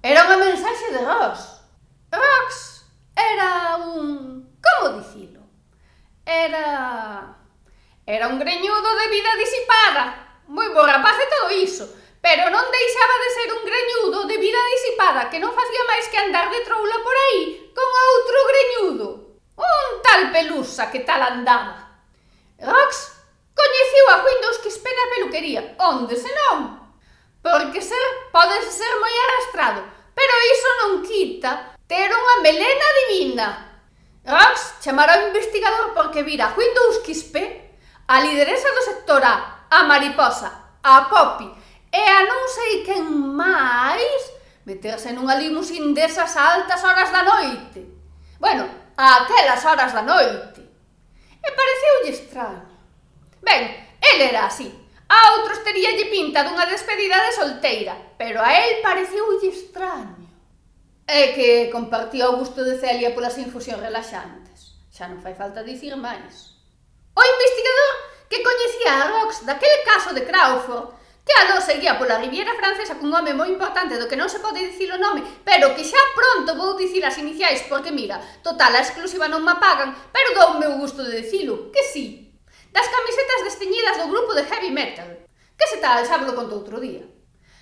Era 0.00 0.24
unha 0.24 0.40
mensaxe 0.40 0.96
de 0.96 1.04
Rox. 1.04 1.60
Rox 2.08 2.88
era 3.12 3.76
un... 3.76 4.48
como 4.64 4.96
dicilo? 4.96 5.44
Era... 6.24 7.36
Era 8.06 8.26
un 8.32 8.40
greñudo 8.40 8.90
de 8.96 9.06
vida 9.12 9.30
disipada, 9.38 10.21
moi 10.52 10.68
bo 10.68 10.84
rapaz 10.84 11.16
e 11.16 11.26
todo 11.32 11.48
iso, 11.56 11.88
pero 12.20 12.52
non 12.52 12.68
deixaba 12.68 13.16
de 13.24 13.30
ser 13.32 13.48
un 13.56 13.62
greñudo 13.64 14.28
de 14.28 14.36
vida 14.36 14.60
disipada 14.68 15.32
que 15.32 15.40
non 15.40 15.56
facía 15.56 15.82
máis 15.88 16.04
que 16.12 16.20
andar 16.20 16.52
de 16.52 16.60
troula 16.60 17.00
por 17.00 17.16
aí 17.16 17.72
con 17.72 17.88
outro 17.88 18.38
greñudo. 18.52 19.06
Un 19.56 19.88
tal 20.04 20.28
pelusa 20.28 20.92
que 20.92 21.00
tal 21.08 21.24
andaba. 21.24 22.04
Rox 22.60 23.16
coñeciu 23.56 24.04
a 24.12 24.20
Windows 24.28 24.60
que 24.60 24.68
espera 24.68 25.00
a 25.08 25.12
peluquería, 25.16 25.62
onde 25.80 26.20
senón? 26.20 26.84
Porque 27.40 27.80
ser 27.80 28.04
pode 28.28 28.60
ser 28.68 28.92
moi 29.00 29.14
arrastrado, 29.24 29.80
pero 30.12 30.48
iso 30.52 30.68
non 30.84 30.92
quita 31.00 31.80
ter 31.88 32.12
unha 32.12 32.44
melena 32.44 32.88
divina. 33.00 33.46
Rox 34.28 34.84
chamará 34.84 35.16
ao 35.16 35.32
investigador 35.32 35.96
porque 35.96 36.20
vira 36.20 36.52
a 36.52 36.54
Windows 36.54 37.00
Quispe 37.00 37.72
a 38.04 38.20
lideresa 38.20 38.68
do 38.76 38.84
sector 38.84 39.24
A 39.24 39.61
a 39.72 39.84
mariposa, 39.84 40.76
a 40.82 41.08
Poppy 41.08 41.48
e 41.88 41.96
a 41.96 42.28
non 42.28 42.44
sei 42.44 42.84
quen 42.84 43.08
máis 43.08 44.20
meterse 44.68 45.16
nunha 45.16 45.40
limusín 45.40 45.96
desas 45.96 46.36
altas 46.36 46.84
horas 46.84 47.08
da 47.08 47.24
noite. 47.24 47.80
Bueno, 48.36 48.68
a 49.00 49.24
aquelas 49.24 49.64
horas 49.64 49.96
da 49.96 50.04
noite. 50.04 50.60
E 51.40 51.48
pareceulle 51.56 52.12
extraño. 52.12 52.76
Ben, 53.40 53.64
el 53.96 54.18
era 54.20 54.52
así. 54.52 54.68
A 55.08 55.40
outros 55.40 55.64
teríalle 55.64 56.12
pinta 56.12 56.44
dunha 56.44 56.68
despedida 56.68 57.16
de 57.24 57.32
solteira, 57.32 57.96
pero 58.20 58.44
a 58.44 58.52
el 58.52 58.84
pareceulle 58.84 59.48
extraño. 59.48 60.28
É 61.08 61.32
que 61.32 61.72
compartía 61.72 62.28
o 62.28 62.36
gusto 62.36 62.60
de 62.60 62.76
Celia 62.76 63.16
polas 63.16 63.40
infusións 63.40 63.80
relaxantes. 63.80 64.76
Xa 64.92 65.08
non 65.08 65.24
fai 65.24 65.32
falta 65.32 65.64
dicir 65.64 65.96
máis. 65.96 66.60
O 67.16 67.20
investigador 67.24 68.12
que 68.32 68.42
coñecía 68.42 68.92
a 68.96 69.08
Rox 69.12 69.44
daquele 69.44 69.84
caso 69.84 70.14
de 70.16 70.24
Crawford, 70.24 70.96
que 71.20 71.34
aló 71.36 71.60
seguía 71.60 71.98
pola 71.98 72.16
Riviera 72.16 72.56
Francesa 72.56 72.96
cun 72.96 73.12
home 73.12 73.36
moi 73.36 73.52
importante 73.52 74.00
do 74.00 74.08
que 74.08 74.16
non 74.16 74.32
se 74.32 74.40
pode 74.40 74.64
dicir 74.64 74.88
o 74.88 74.96
nome, 74.96 75.20
pero 75.44 75.76
que 75.76 75.84
xa 75.84 76.00
pronto 76.16 76.56
vou 76.56 76.72
dicir 76.72 77.04
as 77.04 77.20
iniciais 77.20 77.68
porque 77.68 77.92
mira, 77.92 78.16
total 78.40 78.72
a 78.72 78.80
exclusiva 78.80 79.28
non 79.28 79.44
me 79.44 79.52
pagan, 79.60 79.92
pero 80.08 80.32
dou 80.32 80.56
o 80.56 80.60
meu 80.64 80.80
gusto 80.80 81.04
de 81.04 81.20
dicilo, 81.20 81.68
que 81.68 81.84
sí. 81.84 82.32
Das 82.72 82.88
camisetas 82.88 83.44
desteñidas 83.52 84.00
do 84.00 84.08
grupo 84.08 84.32
de 84.32 84.48
heavy 84.48 84.72
metal, 84.72 85.28
que 85.52 85.68
se 85.68 85.76
tal 85.84 86.00
xa 86.00 86.16
con 86.24 86.32
conto 86.32 86.56
outro 86.56 86.80
día. 86.80 87.04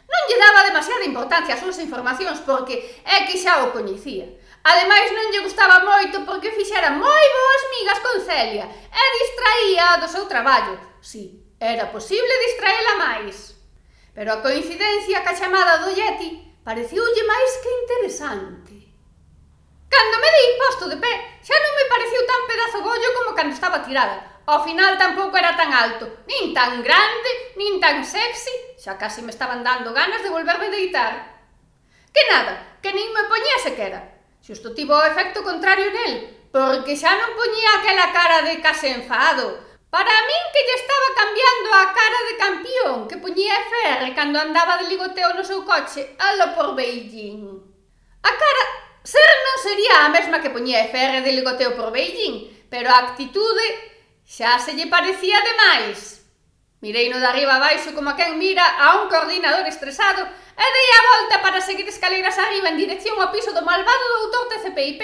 Non 0.06 0.22
lle 0.30 0.38
daba 0.38 0.70
demasiada 0.70 1.02
importancia 1.02 1.58
ás 1.58 1.62
súas 1.66 1.82
informacións 1.82 2.38
porque 2.46 2.78
é 3.02 3.26
que 3.26 3.34
xa 3.34 3.66
o 3.66 3.74
coñecía, 3.74 4.38
Ademais 4.60 5.08
non 5.16 5.32
lle 5.32 5.40
gustaba 5.40 5.80
moito 5.80 6.20
porque 6.28 6.52
fixera 6.52 6.92
moi 6.92 7.24
boas 7.32 7.62
migas 7.72 8.00
con 8.04 8.16
Celia 8.20 8.68
e 8.68 9.02
distraía 9.16 9.96
do 9.96 10.08
seu 10.08 10.28
traballo. 10.28 10.76
Si, 11.00 11.40
era 11.56 11.88
posible 11.88 12.44
distraela 12.44 13.00
máis. 13.00 13.56
Pero 14.12 14.36
a 14.36 14.42
coincidencia 14.44 15.24
ca 15.24 15.32
chamada 15.32 15.80
do 15.80 15.88
Yeti 15.96 16.60
pareciulle 16.60 17.22
máis 17.24 17.50
que 17.64 17.70
interesante. 17.88 18.76
Cando 19.88 20.16
me 20.20 20.28
dei 20.28 20.48
posto 20.60 20.84
de 20.92 21.00
pé, 21.00 21.40
xa 21.40 21.56
non 21.56 21.72
me 21.80 21.88
pareciu 21.88 22.20
tan 22.28 22.42
pedazo 22.44 22.78
gollo 22.84 23.08
como 23.16 23.32
cando 23.32 23.56
estaba 23.56 23.80
tirada. 23.80 24.44
Ao 24.44 24.60
final 24.60 25.00
tampouco 25.00 25.40
era 25.40 25.56
tan 25.56 25.72
alto, 25.72 26.04
nin 26.28 26.52
tan 26.52 26.84
grande, 26.84 27.56
nin 27.56 27.80
tan 27.80 28.04
sexy, 28.04 28.76
xa 28.76 29.00
casi 29.00 29.24
me 29.24 29.32
estaban 29.32 29.64
dando 29.64 29.96
ganas 29.96 30.20
de 30.20 30.28
volverme 30.28 30.68
deitar. 30.68 31.40
Que 32.12 32.28
nada, 32.28 32.76
que 32.84 32.92
nin 32.92 33.08
me 33.08 33.24
poñese 33.24 33.72
que 33.72 33.88
era, 33.88 34.19
Xusto 34.50 34.74
tivo 34.74 34.98
o 34.98 35.06
efecto 35.06 35.46
contrario 35.46 35.94
nel, 35.94 36.14
porque 36.50 36.98
xa 36.98 37.14
non 37.14 37.38
poñía 37.38 37.70
aquela 37.78 38.10
cara 38.10 38.42
de 38.42 38.58
case 38.58 38.90
enfado. 38.90 39.46
Para 39.94 40.26
min 40.26 40.44
que 40.50 40.66
lle 40.66 40.74
estaba 40.74 41.08
cambiando 41.14 41.68
a 41.70 41.84
cara 41.94 42.20
de 42.26 42.34
campión 42.34 42.96
que 43.06 43.22
poñía 43.22 43.54
FR 43.70 44.10
cando 44.10 44.42
andaba 44.42 44.82
de 44.82 44.90
ligoteo 44.90 45.38
no 45.38 45.46
seu 45.46 45.62
coche 45.62 46.18
alo 46.18 46.50
por 46.58 46.74
Beijing. 46.74 47.62
A 48.26 48.32
cara 48.34 48.64
ser 49.06 49.30
non 49.46 49.56
sería 49.62 49.94
a 50.02 50.10
mesma 50.10 50.42
que 50.42 50.50
poñía 50.50 50.82
FR 50.90 51.22
de 51.22 51.30
ligoteo 51.30 51.78
por 51.78 51.94
Beijing, 51.94 52.66
pero 52.66 52.90
a 52.90 53.06
actitude 53.06 53.66
xa 54.26 54.58
se 54.58 54.74
lle 54.74 54.90
parecía 54.90 55.38
demais. 55.46 56.19
Mireino 56.80 57.20
de 57.20 57.26
arriba 57.26 57.56
abaixo 57.56 57.92
como 57.92 58.08
a 58.08 58.16
quen 58.16 58.40
mira 58.40 58.64
a 58.64 59.04
un 59.04 59.12
coordinador 59.12 59.68
estresado 59.68 60.24
e 60.24 60.64
dei 60.64 60.88
a 60.96 61.04
volta 61.12 61.36
para 61.44 61.60
seguir 61.60 61.84
escaleiras 61.84 62.40
arriba 62.40 62.72
en 62.72 62.80
dirección 62.80 63.20
ao 63.20 63.28
piso 63.28 63.52
do 63.52 63.60
malvado 63.60 64.04
doutor 64.16 64.48
TCPIP. 64.48 65.00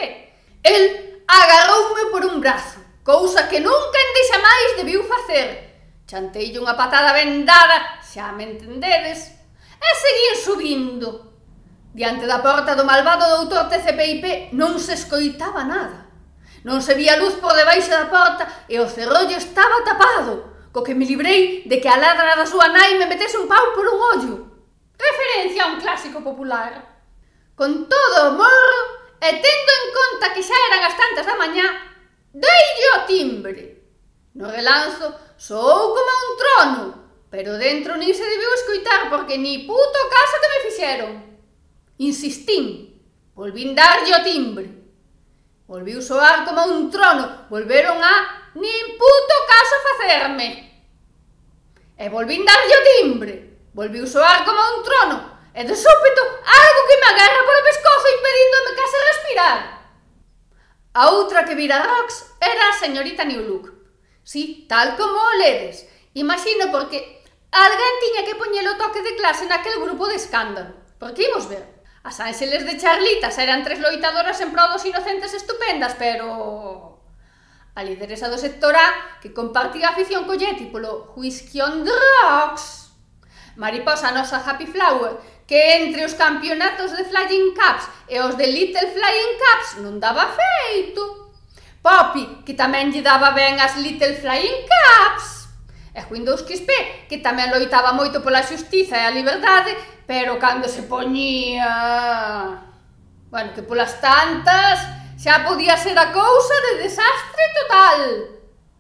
El 0.65 1.21
agarroume 1.29 2.09
por 2.09 2.25
un 2.25 2.41
brazo, 2.41 2.81
cousa 3.05 3.45
que 3.53 3.61
nunca 3.61 3.99
en 4.01 4.11
deixa 4.17 4.39
máis 4.41 4.69
debiu 4.81 5.05
facer. 5.05 5.49
Chanteille 6.09 6.57
unha 6.57 6.81
patada 6.81 7.13
vendada, 7.13 8.01
xa 8.01 8.33
me 8.33 8.57
entendedes, 8.57 9.37
e 9.77 9.89
seguín 10.01 10.35
subindo. 10.41 11.09
Diante 11.93 12.25
da 12.25 12.41
porta 12.41 12.73
do 12.73 12.89
malvado 12.89 13.29
doutor 13.37 13.69
TCPIP 13.69 14.57
non 14.57 14.81
se 14.81 14.97
escoitaba 14.97 15.69
nada. 15.69 16.09
Non 16.65 16.81
se 16.81 16.97
vía 16.97 17.21
luz 17.21 17.37
por 17.37 17.53
debaixo 17.53 17.93
da 17.93 18.09
porta 18.09 18.65
e 18.65 18.81
o 18.81 18.89
cerrollo 18.89 19.37
estaba 19.37 19.85
tapado 19.85 20.56
co 20.77 20.85
que 20.85 20.95
me 20.95 21.07
librei 21.07 21.63
de 21.65 21.81
que 21.81 21.89
a 21.89 21.97
ladra 21.97 22.37
da 22.37 22.45
súa 22.45 22.69
nai 22.69 23.01
me 23.01 23.09
metese 23.09 23.41
un 23.41 23.49
pau 23.49 23.73
por 23.73 23.89
un 23.89 23.97
ollo. 24.13 24.35
Referencia 24.93 25.65
a 25.65 25.73
un 25.73 25.81
clásico 25.81 26.21
popular. 26.21 27.01
Con 27.57 27.89
todo 27.89 28.17
o 28.29 28.37
morro, 28.37 28.83
e 29.17 29.41
tendo 29.41 29.71
en 29.81 29.87
conta 29.97 30.37
que 30.37 30.45
xa 30.45 30.53
eran 30.69 30.85
as 30.85 30.93
tantas 31.01 31.25
da 31.25 31.41
mañá, 31.41 31.65
deille 32.29 32.89
o 32.93 33.09
timbre. 33.09 33.89
No 34.37 34.53
relanzo 34.53 35.17
soou 35.41 35.97
como 35.97 36.13
un 36.13 36.33
trono, 36.37 36.85
pero 37.33 37.57
dentro 37.57 37.97
nin 37.97 38.13
se 38.13 38.29
debeu 38.29 38.53
escoitar 38.53 39.09
porque 39.09 39.41
ni 39.41 39.65
puto 39.65 40.01
caso 40.13 40.37
que 40.45 40.53
me 40.53 40.65
fixeron. 40.69 41.13
Insistín, 42.05 43.01
volvín 43.33 43.73
darlle 43.73 44.13
o 44.13 44.21
timbre. 44.21 44.69
Volviu 45.65 46.05
soar 46.05 46.45
como 46.45 46.69
un 46.69 46.93
trono, 46.93 47.49
volveron 47.49 47.97
a 47.97 48.46
nin 48.57 48.85
puto 48.97 49.37
caso 49.53 49.77
facerme. 49.89 50.49
E 51.97 52.09
volvín 52.09 52.45
darlle 52.45 52.77
o 52.77 52.87
timbre, 52.97 53.35
volviu 53.73 54.05
soar 54.07 54.45
como 54.45 54.61
un 54.77 54.81
trono, 54.85 55.19
e 55.53 55.61
de 55.65 55.77
súpeto 55.77 56.23
algo 56.45 56.83
que 56.89 57.01
me 57.01 57.09
agarra 57.13 57.47
polo 57.47 57.67
pescozo 57.69 58.09
impedíndome 58.17 58.77
case 58.77 58.99
respirar. 59.11 59.61
A 60.97 61.03
outra 61.13 61.45
que 61.45 61.55
vira 61.55 61.85
Rox 61.85 62.37
era 62.41 62.73
a 62.73 62.79
señorita 62.81 63.25
Newlook. 63.25 63.69
Sí, 64.25 64.65
tal 64.69 64.97
como 64.97 65.21
o 65.21 65.35
ledes. 65.37 65.87
Imagino 66.15 66.73
porque 66.73 67.23
alguén 67.53 68.01
tiña 68.01 68.25
que 68.25 68.35
poñelo 68.35 68.77
toque 68.81 69.03
de 69.03 69.15
clase 69.17 69.45
naquel 69.45 69.81
grupo 69.85 70.09
de 70.09 70.17
escándalo. 70.17 70.73
Porque 70.99 71.29
imos 71.29 71.49
ver. 71.49 71.85
As 72.03 72.21
ángeles 72.21 72.65
de 72.65 72.79
Charlitas 72.79 73.37
eran 73.37 73.63
tres 73.63 73.81
loitadoras 73.81 74.41
en 74.41 74.53
prol 74.53 74.73
dos 74.73 74.85
inocentes 74.87 75.35
estupendas, 75.35 75.95
pero 75.99 76.96
a 77.77 77.85
lideresa 77.85 78.33
do 78.33 78.41
sector 78.41 78.73
A 78.73 79.21
que 79.21 79.37
compartía 79.37 79.89
a 79.89 79.93
afición 79.93 80.25
co 80.25 80.33
Yeti 80.33 80.73
polo 80.73 81.13
Whisky 81.13 81.61
on 81.61 81.85
Drugs. 81.85 82.89
Mariposa 83.61 84.17
nosa 84.17 84.41
Happy 84.41 84.65
Flower 84.65 85.21
que 85.47 85.85
entre 85.85 86.05
os 86.05 86.17
campeonatos 86.17 86.97
de 86.97 87.05
Flying 87.05 87.55
Cups 87.55 87.85
e 88.09 88.19
os 88.19 88.35
de 88.35 88.49
Little 88.49 88.89
Flying 88.97 89.35
Cups 89.39 89.69
non 89.85 90.01
daba 90.01 90.33
feito. 90.33 91.29
Poppy, 91.85 92.43
que 92.43 92.59
tamén 92.59 92.91
lle 92.91 93.05
daba 93.05 93.31
ben 93.31 93.63
as 93.63 93.79
Little 93.79 94.19
Flying 94.19 94.67
Cups. 94.67 95.47
E 95.95 96.03
Windows 96.11 96.43
XP, 96.43 97.07
que 97.07 97.23
tamén 97.23 97.53
loitaba 97.55 97.95
moito 97.95 98.21
pola 98.25 98.43
xustiza 98.43 98.99
e 98.99 99.05
a 99.07 99.15
liberdade, 99.15 99.77
pero 100.09 100.35
cando 100.41 100.67
se 100.67 100.85
poñía... 100.85 102.59
Bueno, 103.31 103.55
que 103.55 103.63
polas 103.63 104.01
tantas 104.03 105.06
Xa 105.17 105.49
podía 105.49 105.81
ser 105.81 105.97
a 105.99 106.13
cousa 106.13 106.55
de 106.61 106.85
desastre 106.85 107.45
total. 107.57 108.01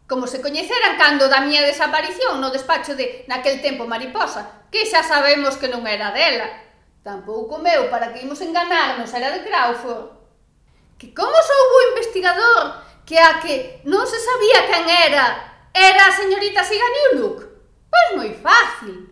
Como 0.06 0.26
se 0.28 0.44
coñeceran 0.44 1.00
cando 1.00 1.32
da 1.32 1.40
miña 1.40 1.64
desaparición 1.64 2.36
no 2.44 2.52
despacho 2.52 2.92
de 2.92 3.24
naquel 3.24 3.64
tempo 3.64 3.88
mariposa, 3.88 4.68
que 4.68 4.84
xa 4.84 5.00
sabemos 5.00 5.56
que 5.56 5.72
non 5.72 5.88
era 5.88 6.12
dela. 6.12 6.44
Tampouco 7.00 7.56
meu 7.56 7.88
para 7.88 8.12
que 8.12 8.20
imos 8.20 8.44
enganarnos 8.44 9.08
era 9.16 9.32
de 9.32 9.48
Crawford. 9.48 10.12
Que 11.00 11.16
como 11.16 11.40
soubo 11.40 11.76
o 11.80 11.88
investigador 11.96 12.64
que 13.08 13.16
a 13.16 13.40
que 13.40 13.80
non 13.88 14.04
se 14.04 14.20
sabía 14.20 14.68
quen 14.68 14.84
era 14.92 15.26
era 15.72 16.02
a 16.04 16.16
señorita 16.20 16.60
Siganiuluk? 16.68 17.48
Pois 17.88 18.08
moi 18.12 18.36
fácil. 18.36 19.08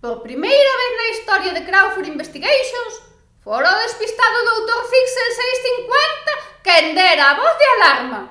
Por 0.00 0.24
primeira 0.24 0.72
vez 0.80 0.92
na 0.96 1.06
historia 1.12 1.52
de 1.52 1.66
Crawford 1.68 2.08
Investigations, 2.08 3.04
fora 3.44 3.68
o 3.76 3.82
despistado 3.84 4.38
doutor 4.40 4.80
Fixel 4.88 5.28
650 5.36 6.45
Quendera 6.66 7.30
a 7.30 7.34
voz 7.34 7.54
de 7.58 7.64
alarma. 7.76 8.22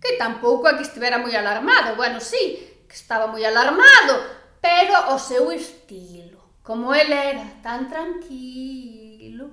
Que 0.00 0.18
tampouco 0.18 0.66
é 0.66 0.74
que 0.74 0.82
estivera 0.82 1.22
moi 1.22 1.30
alarmado, 1.36 1.94
bueno, 1.94 2.18
sí, 2.18 2.58
que 2.90 2.96
estaba 2.98 3.30
moi 3.30 3.46
alarmado, 3.46 4.18
pero 4.58 5.14
o 5.14 5.16
seu 5.30 5.46
estilo, 5.54 6.58
como 6.66 6.90
el 6.90 7.06
era 7.06 7.62
tan 7.62 7.86
tranquilo. 7.86 9.46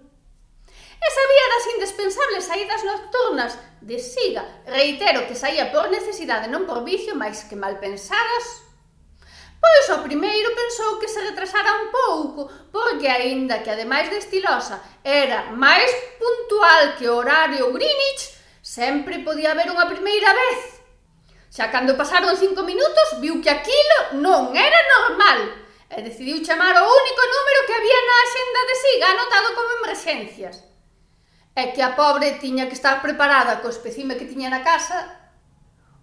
E 0.97 1.07
sabía 1.17 1.45
das 1.53 1.65
indispensables 1.77 2.49
saídas 2.49 2.81
nocturnas 2.81 3.53
de 3.85 4.01
siga, 4.01 4.41
reitero 4.65 5.29
que 5.29 5.37
saía 5.37 5.69
por 5.69 5.93
necesidade, 5.93 6.49
non 6.49 6.65
por 6.65 6.81
vicio, 6.81 7.13
máis 7.13 7.45
que 7.45 7.53
mal 7.53 7.77
pensadas, 7.77 8.68
Pois 9.59 9.85
o 9.91 10.03
primeiro 10.03 10.55
pensou 10.55 10.97
que 10.99 11.11
se 11.11 11.19
retrasara 11.19 11.83
un 11.83 11.91
pouco, 11.91 12.47
porque 12.71 13.07
aínda 13.07 13.59
que 13.59 13.69
ademais 13.71 14.09
de 14.09 14.17
estilosa 14.23 14.79
era 15.03 15.51
máis 15.51 15.91
puntual 16.15 16.95
que 16.95 17.11
o 17.11 17.19
horario 17.19 17.67
Greenwich, 17.75 18.39
sempre 18.63 19.19
podía 19.19 19.51
haber 19.51 19.67
unha 19.67 19.91
primeira 19.91 20.31
vez. 20.31 20.79
Xa 21.51 21.67
cando 21.67 21.99
pasaron 21.99 22.39
cinco 22.39 22.63
minutos, 22.63 23.19
viu 23.19 23.43
que 23.43 23.51
aquilo 23.51 24.23
non 24.23 24.55
era 24.55 24.79
normal 24.95 25.39
e 25.91 25.97
decidiu 26.07 26.39
chamar 26.39 26.77
o 26.79 26.85
único 26.85 27.23
número 27.27 27.59
que 27.67 27.75
había 27.75 27.99
na 27.99 28.15
axenda 28.23 28.61
de 28.63 28.75
Siga 28.79 29.07
anotado 29.11 29.49
como 29.57 29.75
emerxencias. 29.83 30.55
E 31.51 31.75
que 31.75 31.83
a 31.83 31.99
pobre 31.99 32.39
tiña 32.39 32.71
que 32.71 32.77
estar 32.79 33.03
preparada 33.03 33.59
co 33.59 33.67
especime 33.67 34.15
que 34.15 34.29
tiña 34.29 34.47
na 34.47 34.63
casa 34.63 35.18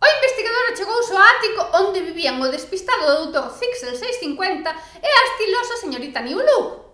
O 0.02 0.06
investigador 0.06 0.76
chegou 0.76 1.00
ao 1.00 1.18
ático 1.18 1.62
onde 1.80 2.04
vivían 2.04 2.40
o 2.40 2.52
despistado 2.52 3.06
doutor 3.06 3.48
Zixel 3.50 3.96
650 3.96 4.68
e 5.02 5.08
a 5.08 5.24
estilosa 5.32 5.76
señorita 5.80 6.20
Niulu. 6.20 6.84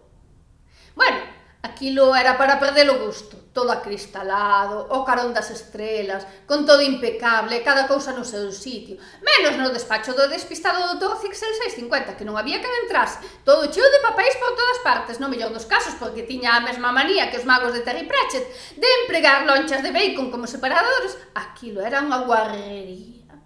Bueno, 0.95 1.21
aquilo 1.63 2.15
era 2.15 2.39
para 2.39 2.61
perder 2.61 2.91
o 2.91 3.01
gusto 3.05 3.42
todo 3.53 3.71
acristalado, 3.71 4.89
o 4.89 5.05
carón 5.05 5.37
das 5.37 5.53
estrelas, 5.53 6.25
con 6.49 6.65
todo 6.65 6.81
impecable, 6.81 7.61
cada 7.61 7.85
cousa 7.85 8.17
no 8.17 8.25
seu 8.25 8.49
sitio. 8.49 8.97
Menos 9.21 9.61
no 9.61 9.69
despacho 9.69 10.17
do 10.17 10.25
despistado 10.33 10.81
do 10.81 10.97
doutor 10.97 11.21
Cixel 11.21 11.53
650, 11.77 12.17
que 12.17 12.25
non 12.25 12.41
había 12.41 12.65
quen 12.65 12.73
entrase. 12.81 13.21
Todo 13.45 13.69
cheo 13.69 13.85
de 13.85 14.01
papéis 14.01 14.33
por 14.41 14.57
todas 14.57 14.81
partes, 14.81 15.21
no 15.21 15.29
millón 15.29 15.53
dos 15.53 15.69
casos, 15.69 15.93
porque 16.01 16.25
tiña 16.25 16.57
a 16.57 16.65
mesma 16.65 16.97
manía 16.97 17.29
que 17.29 17.37
os 17.37 17.49
magos 17.49 17.77
de 17.77 17.85
Terry 17.85 18.09
Pratchett 18.09 18.49
de 18.81 18.89
empregar 19.05 19.45
lonchas 19.45 19.85
de 19.85 19.93
bacon 19.93 20.33
como 20.33 20.49
separadores. 20.49 21.21
Aquilo 21.37 21.85
era 21.85 22.01
unha 22.01 22.25
guarrería. 22.25 23.37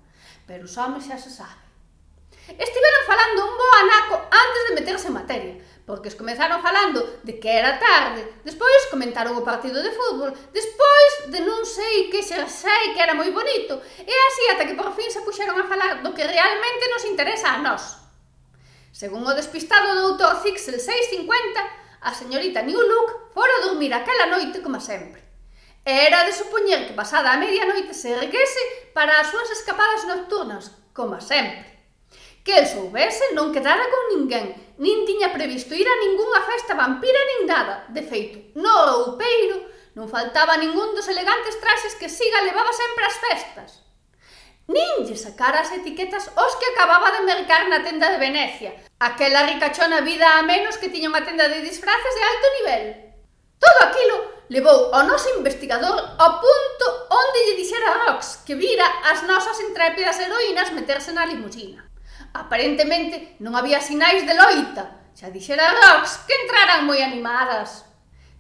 Pero 0.47 0.71
os 0.71 0.79
homens 0.79 1.11
xa 1.11 1.19
se 1.19 1.35
sabe. 1.35 1.67
Estiveron 2.47 3.03
falando 3.11 3.43
un 3.43 3.55
bo 3.59 3.69
anaco 3.75 4.17
antes 4.31 4.63
de 4.71 4.75
meterse 4.79 5.11
en 5.11 5.19
materia 5.19 5.66
porque 5.87 6.11
os 6.11 6.19
comezaron 6.19 6.59
falando 6.59 7.23
de 7.23 7.39
que 7.39 7.47
era 7.47 7.79
tarde, 7.79 8.27
despois 8.43 8.91
comentaron 8.91 9.39
o 9.39 9.47
partido 9.47 9.79
de 9.79 9.95
fútbol, 9.95 10.35
despois 10.51 11.31
de 11.31 11.39
non 11.47 11.63
sei 11.63 12.11
que 12.11 12.27
xa 12.27 12.43
sei 12.51 12.91
que 12.91 12.99
era 12.99 13.15
moi 13.15 13.31
bonito, 13.31 13.79
e 14.03 14.11
así 14.11 14.43
ata 14.51 14.67
que 14.67 14.75
por 14.75 14.91
fin 14.99 15.07
se 15.07 15.23
puxeron 15.23 15.55
a 15.55 15.71
falar 15.71 16.03
do 16.03 16.11
que 16.11 16.27
realmente 16.27 16.91
nos 16.91 17.07
interesa 17.07 17.55
a 17.55 17.63
nós. 17.63 18.03
Según 18.91 19.23
o 19.23 19.37
despistado 19.39 19.95
doutor 19.95 20.43
Zixel 20.43 20.83
650, 20.83 21.23
a 22.03 22.11
señorita 22.11 22.67
New 22.67 22.83
Look 22.83 23.31
fora 23.31 23.63
dormir 23.63 23.95
aquela 23.95 24.27
noite 24.27 24.59
como 24.67 24.83
sempre. 24.83 25.23
Era 25.87 26.27
de 26.27 26.35
supoñer 26.35 26.91
que 26.91 26.99
pasada 26.99 27.31
a 27.31 27.39
medianoite 27.39 27.95
se 27.95 28.11
erguese 28.11 28.91
para 28.91 29.23
as 29.23 29.31
súas 29.31 29.47
escapadas 29.55 30.03
nocturnas, 30.03 30.75
como 30.91 31.23
sempre. 31.23 31.79
Que 32.43 32.59
el 32.59 32.67
soubese 32.67 33.39
non 33.39 33.55
quedara 33.55 33.87
con 33.87 34.03
ninguén, 34.19 34.66
nin 34.79 35.09
tiña 35.09 35.33
previsto 35.33 35.73
ir 35.75 35.89
a 35.89 36.01
ningunha 36.05 36.41
festa 36.45 36.75
vampira 36.75 37.21
nin 37.31 37.41
nada. 37.49 37.89
De 37.89 38.03
feito, 38.03 38.53
no 38.61 38.75
roupeiro 38.85 39.59
non 39.97 40.13
faltaba 40.13 40.61
ningún 40.61 40.93
dos 40.93 41.09
elegantes 41.09 41.57
traxes 41.57 41.97
que 41.97 42.13
Siga 42.13 42.45
levaba 42.45 42.69
sempre 42.73 43.09
ás 43.09 43.17
festas. 43.17 43.71
Nin 44.69 45.07
lle 45.07 45.17
sacara 45.17 45.63
as 45.63 45.73
etiquetas 45.73 46.29
os 46.35 46.53
que 46.59 46.69
acababa 46.75 47.15
de 47.15 47.25
mercar 47.25 47.65
na 47.71 47.81
tenda 47.81 48.11
de 48.13 48.21
Venecia, 48.21 48.77
aquela 49.01 49.47
ricachona 49.47 50.03
vida 50.03 50.27
a 50.37 50.43
menos 50.43 50.77
que 50.77 50.93
tiña 50.93 51.09
unha 51.09 51.25
tenda 51.25 51.49
de 51.49 51.65
disfraces 51.65 52.13
de 52.13 52.23
alto 52.27 52.47
nivel. 52.61 52.83
Todo 53.57 53.79
aquilo 53.89 54.17
levou 54.53 54.93
ao 54.93 55.09
noso 55.09 55.33
investigador 55.39 55.97
ao 56.21 56.33
punto 56.45 56.87
onde 57.09 57.45
lle 57.47 57.59
dixera 57.63 57.89
a 57.89 57.99
Rox 58.05 58.45
que 58.45 58.59
vira 58.59 58.85
as 59.09 59.25
nosas 59.25 59.57
intrépidas 59.65 60.21
heroínas 60.21 60.75
meterse 60.77 61.15
na 61.17 61.25
limusina. 61.25 61.87
Aparentemente 62.37 63.41
non 63.41 63.57
había 63.57 63.81
sinais 63.81 64.21
de 64.29 64.37
loita, 64.37 65.09
xa 65.17 65.33
dixera 65.33 65.73
Rox 65.73 66.29
que 66.29 66.37
entraran 66.37 66.85
moi 66.85 67.01
animadas. 67.01 67.89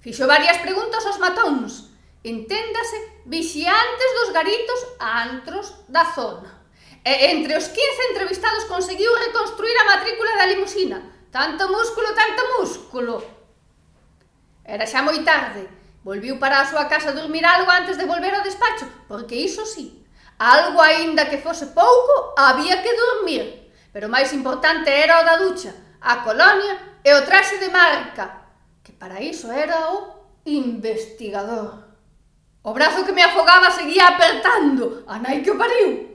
Fixo 0.05 0.29
varias 0.29 0.61
preguntas 0.61 1.01
aos 1.09 1.17
matóns, 1.17 1.97
enténdase 2.21 3.25
vixiantes 3.25 4.11
dos 4.21 4.37
garitos 4.37 4.81
a 5.01 5.25
antros 5.33 5.81
da 5.89 6.05
zona. 6.13 6.61
E 7.01 7.33
entre 7.33 7.57
os 7.57 7.73
15 7.73 8.13
entrevistados 8.13 8.69
conseguiu 8.69 9.09
reconstruir 9.17 9.77
a 9.81 9.89
matrícula 9.97 10.33
da 10.37 10.51
limusina. 10.53 10.99
Tanto 11.33 11.65
músculo, 11.73 12.13
tanto 12.13 12.43
músculo. 12.61 13.15
Era 14.61 14.85
xa 14.85 15.01
moi 15.01 15.25
tarde. 15.25 15.65
Volviu 16.05 16.37
para 16.37 16.61
a 16.61 16.69
súa 16.69 16.85
casa 16.85 17.11
a 17.11 17.19
dormir 17.19 17.49
algo 17.49 17.73
antes 17.73 17.97
de 17.97 18.05
volver 18.05 18.35
ao 18.37 18.45
despacho, 18.45 18.87
porque 19.09 19.41
iso 19.41 19.65
sí, 19.65 20.05
algo 20.39 20.85
aínda 20.85 21.27
que 21.33 21.41
fose 21.41 21.73
pouco, 21.73 22.37
había 22.37 22.85
que 22.85 22.93
dormir. 22.93 23.66
Pero 23.97 24.09
o 24.09 24.13
máis 24.13 24.29
importante 24.37 24.93
era 24.93 25.25
o 25.25 25.25
da 25.25 25.41
ducha, 25.41 25.73
a 26.05 26.21
colonia 26.21 27.01
e 27.01 27.17
o 27.17 27.25
traxe 27.25 27.57
de 27.57 27.73
marca, 27.73 28.45
que 28.85 28.93
para 28.93 29.25
iso 29.25 29.49
era 29.49 29.89
o 29.89 30.37
investigador. 30.45 31.97
O 32.61 32.77
brazo 32.77 33.09
que 33.09 33.17
me 33.17 33.25
afogaba 33.25 33.73
seguía 33.73 34.13
apertando, 34.13 35.01
a 35.09 35.17
nai 35.17 35.41
que 35.41 35.49
o 35.49 35.57
pariu. 35.57 36.13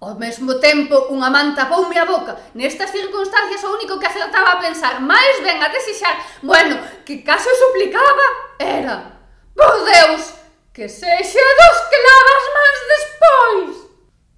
Ao 0.00 0.16
mesmo 0.16 0.56
tempo, 0.64 1.12
unha 1.12 1.28
man 1.28 1.52
tapoume 1.52 2.00
a 2.00 2.08
boca. 2.08 2.40
Nestas 2.56 2.88
circunstancias, 2.88 3.68
o 3.68 3.76
único 3.76 4.00
que 4.00 4.08
acertaba 4.08 4.56
a 4.56 4.62
pensar, 4.64 4.96
máis 5.04 5.44
ben 5.44 5.60
a 5.60 5.68
desixar, 5.68 6.16
bueno, 6.40 6.80
que 7.04 7.20
caso 7.20 7.52
suplicaba, 7.52 8.56
era 8.56 9.20
Por 9.52 9.76
Deus, 9.84 10.40
que 10.72 10.88
sexa 10.88 11.44
dos 11.60 11.78
que 11.84 11.98
lavas 12.00 12.44
máis 12.56 12.78
despois! 12.88 13.89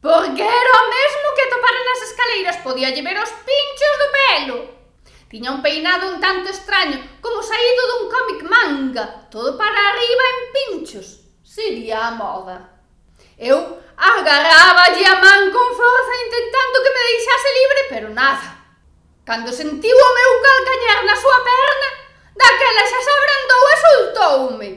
Porque 0.03 0.43
era 0.43 0.73
o 0.83 0.89
mesmo 0.91 1.29
que 1.37 1.47
topara 1.47 1.81
nas 1.87 2.03
escaleiras, 2.03 2.57
podía 2.67 2.91
lle 2.91 3.07
ver 3.07 3.23
os 3.23 3.31
pinchos 3.47 3.95
do 4.03 4.09
pelo. 4.17 4.59
Tiña 5.31 5.55
un 5.55 5.63
peinado 5.63 6.11
un 6.11 6.19
tanto 6.19 6.51
extraño, 6.51 6.99
como 7.23 7.39
saído 7.39 7.83
dun 7.87 8.11
cómic 8.11 8.41
manga, 8.43 9.31
todo 9.31 9.57
para 9.57 9.79
arriba 9.79 10.25
en 10.35 10.41
pinchos. 10.59 11.23
Sería 11.47 12.11
a 12.11 12.11
moda. 12.19 12.83
Eu 13.39 13.79
agarráballe 13.95 15.07
a 15.07 15.17
man 15.23 15.43
con 15.55 15.69
forza 15.71 16.15
intentando 16.27 16.83
que 16.83 16.95
me 16.95 17.03
deixase 17.15 17.49
libre, 17.59 17.81
pero 17.89 18.09
nada. 18.11 18.49
Cando 19.23 19.55
sentiu 19.55 19.95
o 19.95 20.15
meu 20.19 20.33
calcañar 20.43 20.99
na 21.07 21.15
súa 21.15 21.39
perna, 21.47 21.89
daquela 22.35 22.91
xa 22.91 22.99
se 23.07 23.11
abrandou 23.15 23.65
e 23.71 23.77
soltoume. 23.87 24.71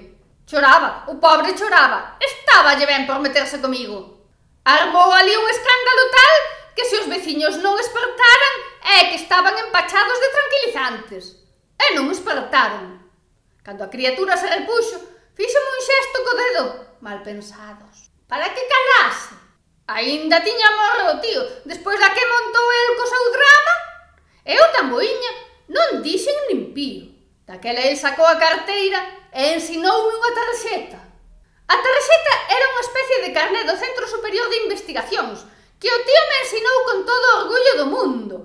Choraba, 0.46 1.10
o 1.10 1.18
pobre 1.18 1.58
choraba, 1.58 2.14
estáballe 2.22 2.86
ben 2.86 3.08
por 3.08 3.18
meterse 3.18 3.58
comigo. 3.58 4.15
Armou 4.66 5.14
ali 5.14 5.38
un 5.38 5.48
escándalo 5.48 6.04
tal 6.10 6.34
que 6.76 6.86
se 6.86 6.98
os 6.98 7.06
veciños 7.08 7.62
non 7.62 7.78
espertaran 7.78 8.54
é 8.82 9.14
que 9.14 9.22
estaban 9.22 9.54
empachados 9.62 10.18
de 10.18 10.30
tranquilizantes. 10.34 11.24
E 11.78 11.94
non 11.94 12.10
espertaron. 12.10 12.98
Cando 13.62 13.86
a 13.86 13.94
criatura 13.94 14.34
se 14.34 14.50
repuxo, 14.50 14.98
fíxome 15.38 15.70
un 15.70 15.82
xesto 15.86 16.18
co 16.26 16.34
dedo, 16.34 16.66
mal 17.06 17.22
pensados. 17.22 18.10
Para 18.26 18.50
que 18.58 18.66
calase? 18.66 19.38
Ainda 19.86 20.42
tiña 20.42 20.70
morro 20.82 21.06
o 21.14 21.20
tío, 21.22 21.42
despois 21.70 22.02
da 22.02 22.10
que 22.10 22.26
montou 22.26 22.66
el 22.66 22.90
co 22.98 23.06
seu 23.06 23.26
drama. 23.38 23.76
Eu 24.50 24.66
tan 24.74 24.90
boiña, 24.90 25.32
non 25.70 26.02
dixen 26.02 26.34
nin 26.50 26.74
pío. 26.74 27.14
Daquela 27.46 27.86
el 27.86 27.94
sacou 28.02 28.26
a 28.26 28.42
carteira 28.42 29.30
e 29.30 29.62
ensinou 29.62 30.10
unha 30.10 30.32
tarxeta. 30.34 30.98
A 31.66 31.76
tarxeta 31.82 32.34
era 32.54 32.70
unha 32.78 32.86
especie 32.86 33.18
de 33.26 33.34
carné 33.34 33.62
do 33.66 33.74
Centro 33.74 34.06
Superior 34.06 34.46
de 34.54 34.70
Investigacións, 34.70 35.50
que 35.82 35.90
o 35.90 36.02
tío 36.06 36.24
me 36.30 36.38
ensinou 36.46 36.78
con 36.86 36.98
todo 37.10 37.26
o 37.26 37.38
orgullo 37.42 37.74
do 37.82 37.88
mundo. 37.90 38.36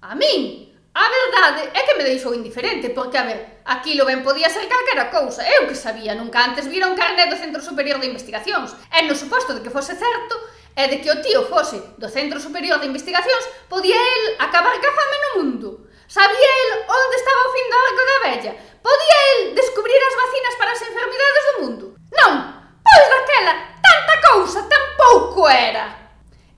A 0.00 0.16
min, 0.16 0.72
a 0.96 1.04
verdade 1.04 1.68
é 1.76 1.80
que 1.84 1.96
me 2.00 2.08
deixou 2.08 2.32
indiferente, 2.32 2.88
porque, 2.90 3.20
a 3.20 3.28
ver, 3.28 3.60
aquilo 3.68 4.08
ben 4.08 4.24
podía 4.24 4.48
ser 4.48 4.64
calquera 4.64 5.12
cousa. 5.12 5.44
Eu 5.44 5.68
que 5.68 5.76
sabía, 5.76 6.16
nunca 6.16 6.40
antes 6.40 6.72
vira 6.72 6.88
un 6.88 6.96
carné 6.96 7.28
do 7.28 7.36
Centro 7.36 7.60
Superior 7.60 8.00
de 8.00 8.08
Investigacións. 8.08 8.72
E 8.88 9.04
no 9.04 9.12
suposto 9.12 9.52
de 9.52 9.60
que 9.60 9.68
fose 9.68 9.92
certo, 9.92 10.34
e 10.72 10.88
de 10.88 11.04
que 11.04 11.12
o 11.12 11.20
tío 11.20 11.44
fose 11.52 11.78
do 12.00 12.08
Centro 12.08 12.40
Superior 12.40 12.80
de 12.80 12.88
Investigacións, 12.88 13.44
podía 13.68 14.00
el 14.00 14.40
acabar 14.40 14.72
ca 14.80 14.88
fame 14.88 15.18
no 15.20 15.30
mundo. 15.36 15.68
Sabía 16.08 16.50
el 16.64 16.70
onde 16.88 17.16
estaba 17.20 17.44
o 17.44 17.54
fin 17.54 17.66
do 17.70 17.76
arco 17.76 18.02
da 18.08 18.18
vella. 18.24 18.52
Podía 18.82 19.18
el 19.36 19.54
descubrir 19.54 20.00
as 20.00 20.16
vacinas 20.16 20.54
para 20.58 20.72
as 20.72 20.82
enfermidades 20.82 21.44
do 21.44 21.54
mundo. 21.60 21.84
Non, 22.10 22.59
Pois 22.90 23.08
daquela, 23.08 23.54
tanta 23.78 24.14
cousa, 24.28 24.66
tan 24.66 24.84
pouco 24.98 25.48
era. 25.48 26.00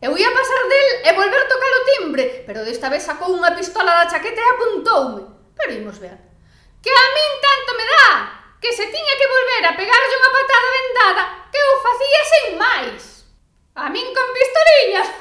Eu 0.03 0.19
ia 0.19 0.35
pasar 0.35 0.67
del 0.67 1.07
e 1.07 1.13
volver 1.13 1.41
a 1.41 1.47
tocar 1.47 1.73
o 1.79 1.85
timbre, 1.85 2.43
pero 2.47 2.65
desta 2.65 2.91
vez 2.91 3.05
sacou 3.07 3.31
unha 3.31 3.55
pistola 3.55 4.03
da 4.03 4.11
chaqueta 4.11 4.41
e 4.41 4.51
apuntoume. 4.51 5.23
Pero 5.55 5.79
imos 5.79 6.03
ver. 6.03 6.19
Que 6.83 6.91
a 6.91 7.07
min 7.15 7.33
tanto 7.39 7.71
me 7.79 7.87
dá 7.87 8.11
que 8.59 8.75
se 8.75 8.91
tiña 8.91 9.15
que 9.15 9.31
volver 9.31 9.63
a 9.63 9.79
pegarlle 9.79 10.19
unha 10.19 10.35
patada 10.35 10.69
vendada 10.75 11.23
que 11.55 11.61
eu 11.63 11.71
facía 11.87 12.23
sen 12.27 12.47
máis. 12.59 13.03
A 13.79 13.87
min 13.95 14.11
con 14.11 14.29
pistoliñas. 14.35 15.07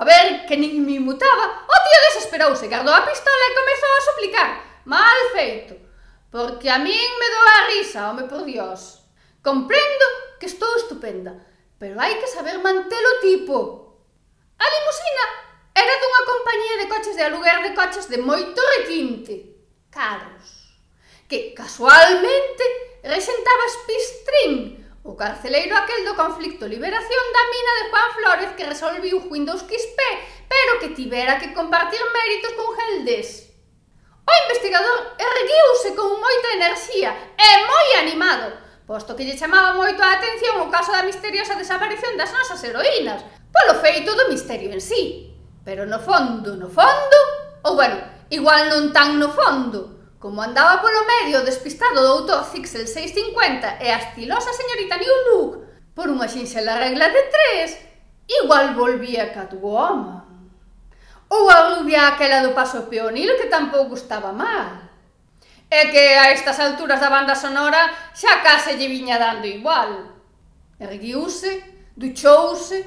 a 0.00 0.02
ver, 0.08 0.48
que 0.48 0.56
nin 0.56 0.80
me 0.80 0.96
mutaba, 1.04 1.68
o 1.68 1.76
tío 1.84 2.00
desesperouse, 2.08 2.64
guardou 2.64 2.96
a 2.96 3.04
pistola 3.04 3.44
e 3.44 3.58
comezou 3.60 3.92
a 3.92 4.06
suplicar. 4.08 4.48
Mal 4.88 5.18
feito, 5.36 5.76
porque 6.32 6.72
a 6.72 6.80
min 6.80 7.12
me 7.20 7.28
doa 7.28 7.54
a 7.60 7.66
risa, 7.68 8.08
home 8.08 8.24
por 8.24 8.48
dios. 8.48 8.99
Comprendo 9.42 10.06
que 10.38 10.46
estou 10.46 10.76
estupenda, 10.76 11.32
pero 11.80 11.96
hai 11.96 12.20
que 12.20 12.28
saber 12.28 12.60
mantelo 12.60 13.12
tipo. 13.24 13.56
A 14.60 14.66
limusina 14.68 15.26
era 15.72 15.94
dunha 15.96 16.22
compañía 16.28 16.74
de 16.76 16.90
coches 16.92 17.16
de 17.16 17.24
aluguer 17.24 17.58
de 17.64 17.72
coches 17.72 18.04
de 18.12 18.20
moito 18.20 18.60
requinte, 18.76 19.56
caros, 19.88 20.76
que 21.24 21.56
casualmente 21.56 22.64
rexentaba 23.00 23.72
Spistrin, 23.80 24.52
o 25.08 25.16
carceleiro 25.16 25.72
aquel 25.72 26.04
do 26.04 26.12
conflicto 26.12 26.68
liberación 26.68 27.24
da 27.32 27.44
mina 27.48 27.72
de 27.80 27.84
Juan 27.88 28.10
Flores 28.12 28.50
que 28.60 28.68
resolviu 28.68 29.24
Windows 29.32 29.64
XP, 29.64 30.00
pero 30.52 30.84
que 30.84 30.92
tivera 30.92 31.40
que 31.40 31.56
compartir 31.56 32.00
méritos 32.12 32.52
con 32.60 32.76
Geldes. 32.76 33.48
O 34.20 34.32
investigador 34.44 35.16
erguiuse 35.16 35.96
con 35.96 36.20
moita 36.20 36.48
enerxía 36.60 37.16
e 37.40 37.50
moi 37.64 37.88
animado, 38.04 38.68
posto 38.90 39.14
que 39.14 39.22
lle 39.22 39.38
chamaba 39.38 39.78
moito 39.78 40.02
a 40.02 40.18
atención 40.18 40.66
o 40.66 40.66
caso 40.66 40.90
da 40.90 41.06
misteriosa 41.06 41.54
desaparición 41.54 42.18
das 42.18 42.34
nosas 42.34 42.58
heroínas, 42.66 43.22
polo 43.54 43.78
feito 43.78 44.10
do 44.18 44.26
misterio 44.26 44.74
en 44.74 44.82
sí. 44.82 45.30
Pero 45.62 45.86
no 45.86 46.02
fondo, 46.02 46.58
no 46.58 46.66
fondo, 46.66 47.18
ou 47.62 47.78
bueno, 47.78 48.02
igual 48.34 48.66
non 48.66 48.90
tan 48.90 49.14
no 49.22 49.30
fondo, 49.30 49.94
como 50.18 50.42
andaba 50.42 50.82
polo 50.82 51.06
medio 51.06 51.46
despistado 51.46 52.02
do 52.02 52.18
autor 52.18 52.42
Zixel 52.42 52.90
650 52.90 53.78
e 53.78 53.94
a 53.94 54.02
estilosa 54.02 54.50
señorita 54.50 54.98
New 54.98 55.16
Look 55.30 55.52
por 55.94 56.10
unha 56.10 56.26
xinxela 56.26 56.74
regla 56.74 57.14
de 57.14 57.22
tres, 57.30 57.78
igual 58.42 58.74
volvía 58.74 59.30
Catwoman. 59.30 60.26
Ou 61.30 61.46
a 61.46 61.78
rubia 61.78 62.10
aquela 62.10 62.42
do 62.42 62.58
paso 62.58 62.90
peonil 62.90 63.38
que 63.38 63.46
tampouco 63.46 63.94
estaba 63.94 64.34
mal. 64.34 64.89
É 65.70 65.86
que 65.86 66.04
a 66.18 66.34
estas 66.34 66.58
alturas 66.58 66.98
da 66.98 67.08
banda 67.14 67.38
sonora 67.38 67.94
xa 68.10 68.42
case 68.42 68.74
lle 68.74 68.90
viña 68.90 69.22
dando 69.22 69.46
igual. 69.46 70.18
Erguiuse, 70.82 71.62
duchouse, 71.94 72.78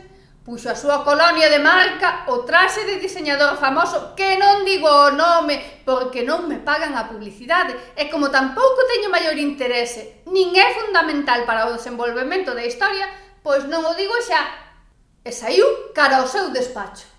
puxo 0.43 0.67
a 0.67 0.75
súa 0.75 1.07
colonia 1.07 1.47
de 1.47 1.63
marca 1.63 2.27
o 2.27 2.43
traxe 2.43 2.83
de 2.83 2.99
diseñador 2.99 3.55
famoso 3.55 4.11
que 4.11 4.35
non 4.35 4.67
digo 4.67 4.91
o 4.91 5.15
nome 5.15 5.55
porque 5.87 6.27
non 6.27 6.51
me 6.51 6.59
pagan 6.59 6.99
a 6.99 7.07
publicidade 7.07 7.71
e 7.95 8.11
como 8.11 8.27
tampouco 8.27 8.83
teño 8.91 9.07
maior 9.07 9.39
interese 9.39 10.27
nin 10.27 10.51
é 10.59 10.75
fundamental 10.75 11.47
para 11.47 11.71
o 11.71 11.75
desenvolvemento 11.79 12.51
da 12.51 12.67
historia 12.67 13.07
pois 13.39 13.63
non 13.71 13.87
o 13.87 13.95
digo 13.95 14.19
xa 14.19 14.43
e 15.23 15.31
saiu 15.31 15.95
cara 15.95 16.19
ao 16.19 16.27
seu 16.27 16.51
despacho 16.51 17.12